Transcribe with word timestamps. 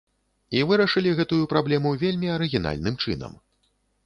І 0.59 0.61
вырашылі 0.71 1.11
гэтую 1.19 1.39
праблему 1.51 1.93
вельмі 2.05 2.33
арыгінальным 2.37 2.97
чынам. 3.05 3.39